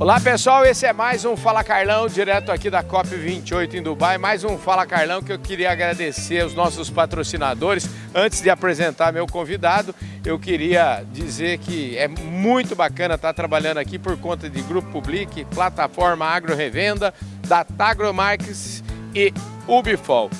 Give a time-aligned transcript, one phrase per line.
[0.00, 4.16] Olá pessoal, esse é mais um Fala Carlão, direto aqui da COP28 em Dubai.
[4.16, 7.86] Mais um Fala Carlão que eu queria agradecer aos nossos patrocinadores.
[8.14, 9.94] Antes de apresentar meu convidado,
[10.24, 15.44] eu queria dizer que é muito bacana estar trabalhando aqui por conta de Grupo Public,
[15.54, 17.12] Plataforma Agro Revenda,
[17.46, 18.82] da Tagromarques
[19.14, 19.34] e
[19.68, 20.30] Ubifol.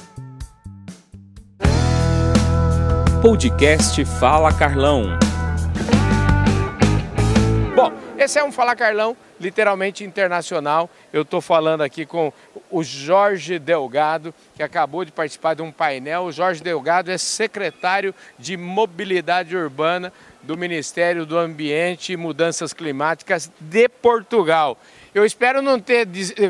[3.20, 5.18] Podcast Fala Carlão.
[7.76, 10.90] Bom, esse é um Fala Carlão literalmente internacional.
[11.12, 12.32] Eu estou falando aqui com
[12.70, 16.24] o Jorge Delgado, que acabou de participar de um painel.
[16.24, 20.12] O Jorge Delgado é secretário de Mobilidade Urbana
[20.42, 24.78] do Ministério do Ambiente e Mudanças Climáticas de Portugal.
[25.12, 26.06] Eu espero não ter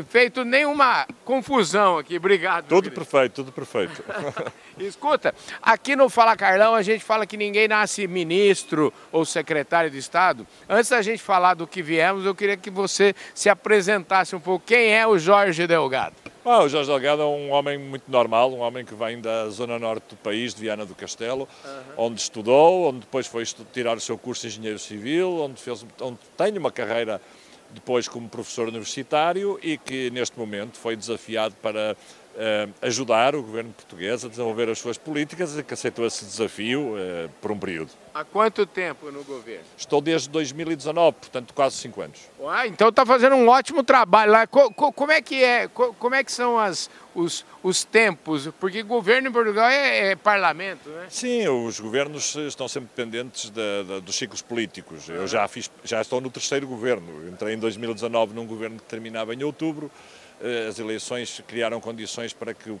[0.07, 2.17] feito nenhuma confusão aqui.
[2.17, 2.67] Obrigado.
[2.67, 4.03] Tudo perfeito, tudo perfeito.
[4.77, 9.97] Escuta, aqui no Fala Carlão a gente fala que ninguém nasce ministro ou secretário de
[9.97, 10.45] Estado.
[10.69, 14.65] Antes da gente falar do que viemos, eu queria que você se apresentasse um pouco.
[14.65, 16.15] Quem é o Jorge Delgado?
[16.43, 19.77] Ah, o Jorge Delgado é um homem muito normal, um homem que vem da zona
[19.77, 21.81] norte do país, de Viana do Castelo, uhum.
[21.97, 26.17] onde estudou, onde depois foi tirar o seu curso de engenheiro civil, onde, fez, onde
[26.35, 27.21] tem uma carreira
[27.69, 31.95] depois como professor universitário e que neste momento foi desafiado para
[32.81, 37.29] ajudar o governo português a desenvolver as suas políticas e que aceitou esse desafio uh,
[37.41, 37.91] por um período.
[38.13, 39.63] Há quanto tempo no governo?
[39.77, 42.19] Estou desde 2019, portanto quase cinco anos.
[42.45, 44.47] Ah, então está fazendo um ótimo trabalho lá.
[44.47, 45.67] Co co como é que é?
[45.67, 48.49] Co como é que são as, os, os tempos?
[48.59, 51.05] Porque governo em Portugal é, é, parlamento, né?
[51.09, 55.07] Sim, os governos estão sempre dependentes de, de, dos ciclos políticos.
[55.07, 57.27] Eu já fiz, já estou no terceiro governo.
[57.29, 59.91] Entrei em 2019 num governo que terminava em outubro.
[60.43, 62.75] Eh, as eleições criaram condições para que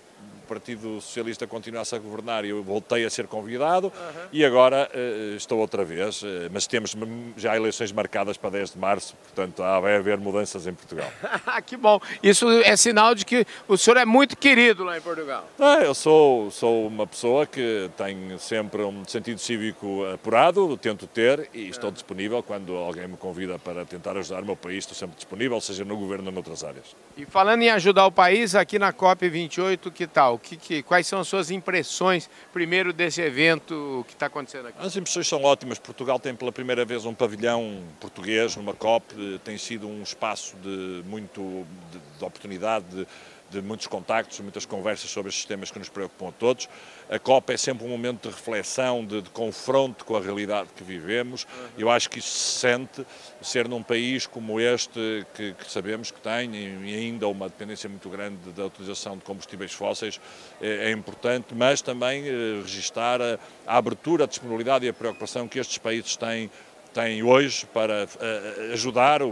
[0.51, 4.21] Partido Socialista continuasse a governar e eu voltei a ser convidado uhum.
[4.33, 6.93] e agora uh, estou outra vez, uh, mas temos
[7.37, 11.09] já eleições marcadas para 10 de março, portanto há, vai haver mudanças em Portugal.
[11.65, 12.01] que bom!
[12.21, 15.47] Isso é sinal de que o senhor é muito querido lá em Portugal.
[15.57, 21.49] Ah, eu sou, sou uma pessoa que tem sempre um sentido cívico apurado, tento ter
[21.53, 21.93] e estou uhum.
[21.93, 25.85] disponível quando alguém me convida para tentar ajudar o meu país, estou sempre disponível, seja
[25.85, 26.93] no governo ou noutras áreas.
[27.15, 30.40] E falando em ajudar o país, aqui na COP28, que tal?
[30.41, 34.77] Que, que, quais são as suas impressões, primeiro, desse evento que está acontecendo aqui?
[34.79, 35.79] As impressões são ótimas.
[35.79, 41.03] Portugal tem pela primeira vez um pavilhão português numa COP, tem sido um espaço de
[41.05, 43.07] muito de, de oportunidade, de,
[43.51, 46.69] de muitos contactos, muitas conversas sobre estes temas que nos preocupam a todos.
[47.09, 50.83] A COP é sempre um momento de reflexão, de, de confronto com a realidade que
[50.83, 51.45] vivemos.
[51.77, 53.05] Eu acho que isso se sente,
[53.41, 58.09] ser num país como este, que, que sabemos que tem e ainda uma dependência muito
[58.09, 60.19] grande da utilização de combustíveis fósseis,
[60.61, 63.37] é, é importante, mas também eh, registar a,
[63.67, 66.49] a abertura, a disponibilidade e a preocupação que estes países têm
[66.93, 69.29] tem hoje para uh, ajudar o,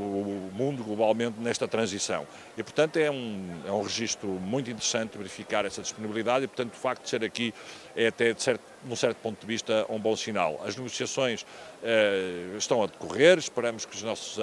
[0.53, 2.25] mundo globalmente nesta transição.
[2.57, 6.77] E, portanto, é um, é um registro muito interessante verificar essa disponibilidade e, portanto, o
[6.77, 7.53] facto de ser aqui
[7.95, 10.61] é até, de certo, num certo ponto de vista, um bom sinal.
[10.65, 14.37] As negociações uh, estão a decorrer, esperamos que os nossos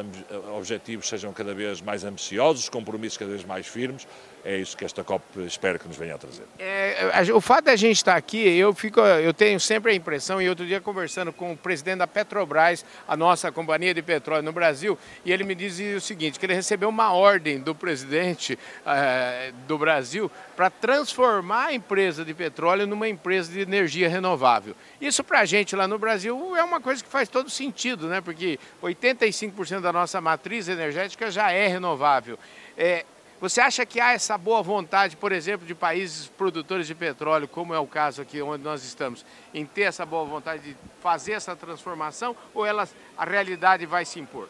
[0.56, 4.06] objetivos sejam cada vez mais ambiciosos, os compromissos cada vez mais firmes,
[4.46, 6.44] é isso que esta COP espera que nos venha a trazer.
[6.56, 10.48] É, o fato da gente estar aqui, eu, fico, eu tenho sempre a impressão, e
[10.48, 14.96] outro dia conversando com o presidente da Petrobras, a nossa companhia de petróleo no Brasil,
[15.24, 19.76] e ele me dizia o seguinte, que ele recebeu uma ordem do presidente uh, do
[19.76, 24.76] Brasil para transformar a empresa de petróleo numa empresa de energia renovável.
[25.00, 28.20] Isso para a gente lá no Brasil é uma coisa que faz todo sentido, né?
[28.20, 32.38] porque 85% da nossa matriz energética já é renovável.
[32.78, 33.04] É,
[33.40, 37.74] você acha que há essa boa vontade, por exemplo, de países produtores de petróleo, como
[37.74, 41.54] é o caso aqui onde nós estamos, em ter essa boa vontade de fazer essa
[41.54, 44.48] transformação ou elas, a realidade vai se impor?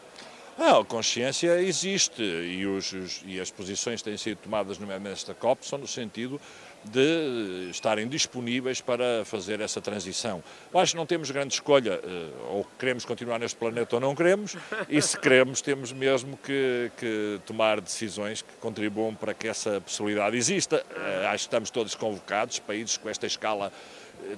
[0.57, 5.67] Não, a consciência existe e, os, e as posições que têm sido tomadas nesta COP
[5.67, 6.41] são no sentido
[6.87, 10.43] de estarem disponíveis para fazer essa transição.
[10.73, 14.15] Eu acho que não temos grande escolha, eh, ou queremos continuar neste planeta ou não
[14.15, 14.55] queremos,
[14.89, 20.37] e se queremos temos mesmo que, que tomar decisões que contribuam para que essa possibilidade
[20.37, 20.85] exista.
[20.95, 23.71] Eh, acho que estamos todos convocados, países com esta escala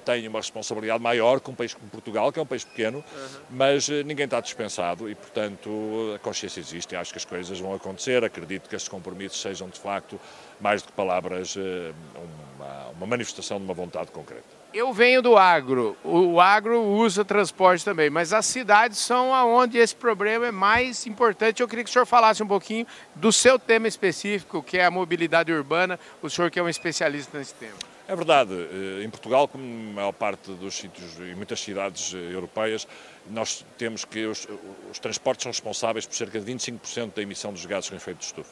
[0.05, 3.27] tem uma responsabilidade maior que um país como Portugal, que é um país pequeno, uhum.
[3.49, 7.59] mas eh, ninguém está dispensado e, portanto, a consciência existe e acho que as coisas
[7.59, 8.23] vão acontecer.
[8.23, 10.19] Acredito que estes compromissos sejam, de facto,
[10.59, 11.93] mais do que palavras, eh,
[12.57, 14.58] uma, uma manifestação de uma vontade concreta.
[14.71, 19.95] Eu venho do agro, o agro usa transporte também, mas as cidades são onde esse
[19.95, 21.61] problema é mais importante.
[21.61, 22.85] Eu queria que o senhor falasse um pouquinho
[23.15, 27.39] do seu tema específico, que é a mobilidade urbana, o senhor que é um especialista
[27.39, 27.77] nesse tema.
[28.07, 28.53] É verdade.
[28.53, 32.87] Eh, em Portugal, como na maior parte dos sítios e muitas cidades eh, europeias,
[33.29, 34.47] nós temos que os,
[34.89, 38.25] os, transportes são responsáveis por cerca de 25% da emissão dos gases com efeito de
[38.25, 38.51] estufa.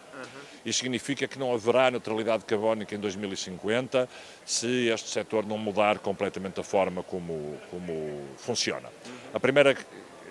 [0.68, 4.10] Isso significa que não haverá neutralidade carbónica em 2050
[4.46, 8.90] se este setor não mudar completamente a forma como, como funciona.
[9.34, 9.78] A primeira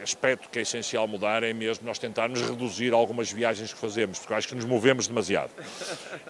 [0.02, 4.34] aspecto que é essencial mudar é mesmo nós tentarmos reduzir algumas viagens que fazemos, porque
[4.34, 5.50] acho que nos movemos demasiado.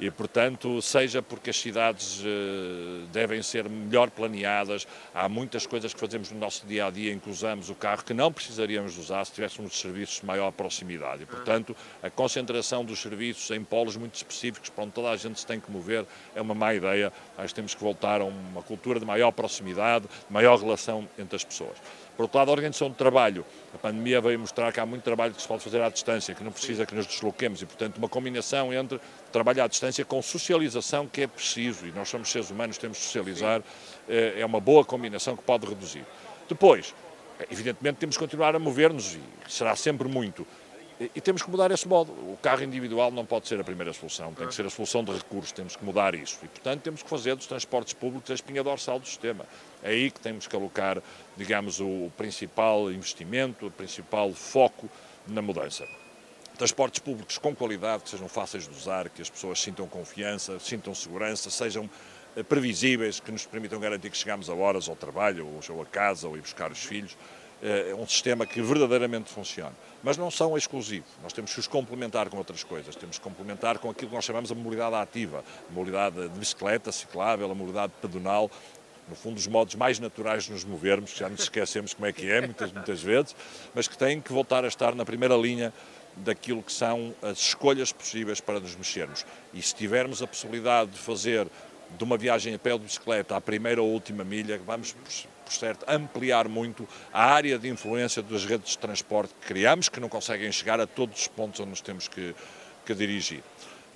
[0.00, 6.00] E, portanto, seja porque as cidades uh, devem ser melhor planeadas, há muitas coisas que
[6.00, 9.24] fazemos no nosso dia a dia em que usamos o carro que não precisaríamos usar
[9.24, 11.22] se tivéssemos serviços de maior proximidade.
[11.22, 15.40] E, portanto, a concentração dos serviços em polos muito específicos para onde toda a gente
[15.40, 16.04] se tem que mover
[16.34, 17.12] é uma má ideia.
[17.36, 21.36] Acho que temos que voltar a uma cultura de maior proximidade, de maior relação entre
[21.36, 21.76] as pessoas.
[22.16, 23.44] Por outro lado, a organização de trabalho.
[23.74, 26.42] A pandemia veio mostrar que há muito trabalho que se pode fazer à distância, que
[26.42, 28.98] não precisa que nos desloquemos e, portanto, uma combinação entre
[29.30, 33.04] trabalho à distância com socialização que é preciso e nós somos seres humanos, temos de
[33.04, 33.62] socializar,
[34.08, 36.04] eh, é uma boa combinação que pode reduzir.
[36.48, 36.94] Depois,
[37.50, 40.46] evidentemente, temos que continuar a mover-nos e será sempre muito
[40.98, 42.10] e, temos que mudar esse modo.
[42.10, 45.12] O carro individual não pode ser a primeira solução, tem que ser a solução de
[45.12, 46.38] recursos, temos que mudar isso.
[46.42, 49.44] E, portanto, temos que fazer dos transportes públicos a espinha dorsal do sistema.
[49.82, 51.02] É aí que temos que alocar,
[51.36, 54.88] digamos, o principal investimento, o principal foco
[55.26, 55.86] na mudança.
[56.56, 60.94] Transportes públicos com qualidade, que sejam fáceis de usar, que as pessoas sintam confiança, sintam
[60.94, 61.90] segurança, sejam
[62.34, 66.26] eh, previsíveis, que nos permitam garantir que chegamos a horas ao trabalho, ou a casa,
[66.26, 67.14] ou ir buscar os filhos
[67.62, 69.72] é um sistema que verdadeiramente funciona.
[70.02, 73.78] Mas não são exclusivos, nós temos que os complementar com outras coisas, temos que complementar
[73.78, 77.92] com aquilo que nós chamamos de mobilidade ativa, a mobilidade de bicicleta, ciclável, a mobilidade
[78.00, 78.50] pedonal,
[79.08, 82.28] no fundo, os modos mais naturais de nos movermos, já nos esquecemos como é que
[82.30, 83.36] é, muitas, muitas vezes,
[83.74, 85.72] mas que têm que voltar a estar na primeira linha
[86.16, 89.24] daquilo que são as escolhas possíveis para nos mexermos.
[89.52, 91.46] E se tivermos a possibilidade de fazer
[91.96, 94.94] de uma viagem a pé ou de bicicleta à primeira ou última milha, vamos
[95.46, 100.00] por certo, ampliar muito a área de influência das redes de transporte que criamos, que
[100.00, 102.34] não conseguem chegar a todos os pontos onde nos temos que,
[102.84, 103.42] que dirigir.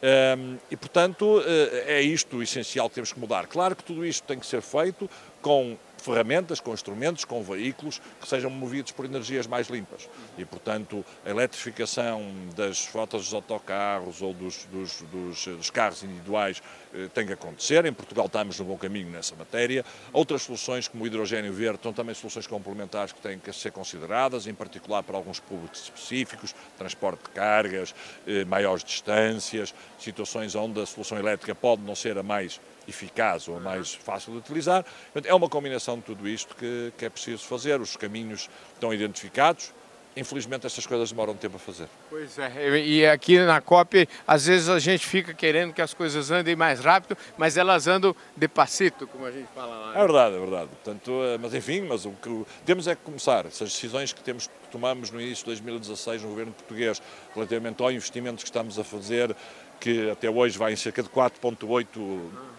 [0.01, 3.47] Um, e, portanto, eh, é isto o essencial que temos que mudar.
[3.47, 5.11] Claro que tudo isto tem que ser feito
[5.43, 10.09] com ferramentas, com instrumentos, com veículos que sejam movidos por energias mais limpas.
[10.37, 12.23] E, portanto, a eletrificação
[12.57, 16.63] das frotas dos autocarros ou dos, dos, dos, dos carros individuais
[16.93, 17.85] eh, tem que acontecer.
[17.85, 19.85] Em Portugal estamos no bom caminho nessa matéria.
[20.13, 24.47] Outras soluções, como o hidrogênio verde, são também soluções complementares que têm que ser consideradas,
[24.47, 27.95] em particular para alguns públicos específicos, transporte de cargas,
[28.27, 33.57] eh, maiores distâncias, situações onde a solução elétrica pode não ser a mais eficaz ou
[33.57, 34.85] a mais fácil de utilizar.
[35.25, 37.81] É uma combinação de tudo isto que, que é preciso fazer.
[37.81, 39.73] Os caminhos estão identificados,
[40.17, 41.89] infelizmente estas coisas demoram tempo a fazer.
[42.09, 46.31] Pois é, e aqui na COP, às vezes a gente fica querendo que as coisas
[46.31, 49.95] andem mais rápido, mas elas andam de passito, como a gente fala lá.
[49.95, 50.69] É verdade, é verdade.
[50.69, 53.47] Portanto, eh, mas enfim, mas o que temos é que começar.
[53.47, 57.01] Essas decisões que temos que tomamos no início de 2016 no governo português,
[57.35, 59.35] relativamente ao investimento que estamos a fazer,
[59.81, 62.50] que até hoje vai em cerca de 4,8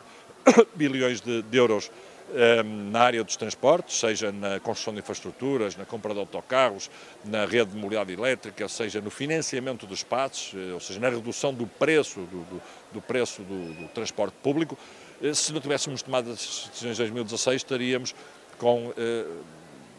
[0.75, 1.91] bilhões de, de euros
[2.33, 6.89] ehm, na área dos transportes, seja na construção de infraestruturas, na compra de autocarros,
[7.25, 11.53] na rede de mobilidade elétrica, seja no financiamento dos espaços, eh, ou seja, na redução
[11.53, 12.61] do preço do, do,
[12.93, 14.77] do preço do, do, transporte público.
[15.21, 18.15] Eh, se não tivéssemos tomado as decisões de 2016, estaríamos
[18.57, 19.25] com eh,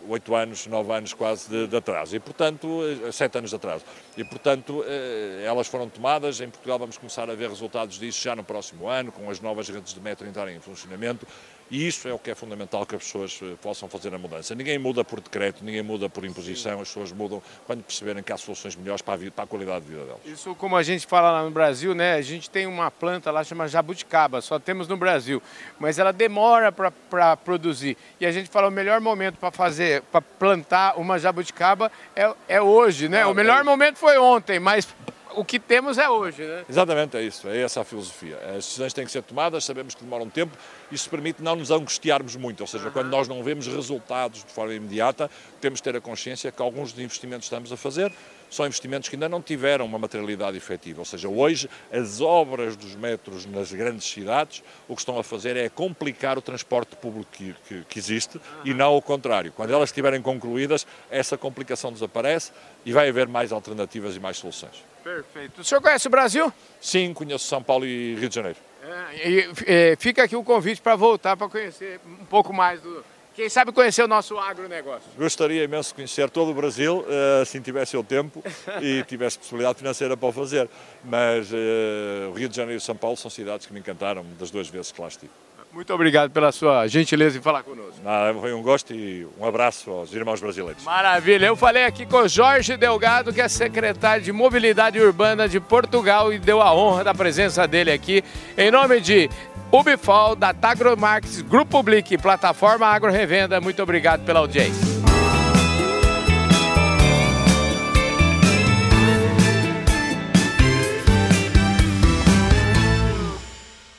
[0.09, 3.85] oito anos, nove anos quase de, de, atraso, e portanto, eh, sete anos de atraso.
[4.17, 8.35] E portanto, eh, elas foram tomadas, em Portugal vamos começar a ver resultados disso já
[8.35, 11.27] no próximo ano, com as novas redes de metro entrarem em funcionamento,
[11.73, 14.55] e isso é o que é fundamental que as pessoas eh, possam fazer a mudança.
[14.55, 18.37] Ninguém muda por decreto, ninguém muda por imposição, as pessoas mudam quando perceberem que há
[18.37, 20.21] soluções melhores para a, vida, para a qualidade de vida delas.
[20.27, 23.43] Isso, como a gente fala lá no Brasil, né, a gente tem uma planta lá
[23.43, 25.43] chamada jabuticaba, só temos no Brasil,
[25.81, 27.97] mas ela demora para produzir.
[28.21, 32.61] E a gente fala o melhor momento para fazer, para plantar uma jabuticaba é, é
[32.61, 33.23] hoje, né?
[33.23, 34.87] Ah, o melhor é momento foi ontem, mas
[35.35, 36.65] o que temos é hoje, né?
[36.69, 38.39] Exatamente, é isso, é essa a filosofia.
[38.49, 40.57] As decisões têm que ser tomadas, sabemos que demoram tempo,
[40.91, 42.93] isso permite não nos angustiarmos muito, ou seja, uhum.
[42.93, 46.93] quando nós não vemos resultados de forma imediata, temos de ter a consciência que alguns
[46.93, 48.13] dos investimentos que estamos a fazer
[48.51, 52.95] são investimentos que ainda não tiveram uma materialidade efetiva, ou seja, hoje as obras dos
[52.95, 57.55] metros nas grandes cidades o que estão a fazer é complicar o transporte público que,
[57.67, 58.43] que, que existe uhum.
[58.67, 59.53] e não o contrário.
[59.53, 62.53] Quando elas estiverem concluídas, essa complicação desaparece
[62.85, 64.92] e vai haver mais alternativas e mais soluções.
[65.03, 65.61] Perfeito.
[65.61, 66.53] O senhor conhece o Brasil?
[66.81, 68.59] Sim, conheço São Paulo e Rio de Janeiro.
[68.83, 73.05] É, e, é, fica aqui o convite para voltar para conhecer um pouco mais do.
[73.35, 75.09] Quem sabe conhecer o nosso agronegócio.
[75.17, 78.45] Gostaria imenso de conhecer todo o Brasil, uh, se tivesse o tempo
[78.83, 80.69] e tivesse possibilidade financeira para o fazer.
[81.03, 84.51] Mas uh, o Rio de Janeiro e São Paulo são cidades que me encantaram das
[84.51, 85.33] duas vezes que lá estive.
[85.73, 88.01] Muito obrigado pela sua gentileza em falar conosco.
[88.05, 90.83] Ah, foi um gosto e um abraço aos irmãos brasileiros.
[90.85, 91.47] Maravilha.
[91.47, 96.33] Eu falei aqui com o Jorge Delgado, que é secretário de Mobilidade Urbana de Portugal
[96.33, 98.23] e deu a honra da presença dele aqui.
[98.57, 99.31] Em nome de
[99.73, 104.92] Ubifol, da Tagromax, Grupo Public, Plataforma Agro Revenda, muito obrigado pela audiência.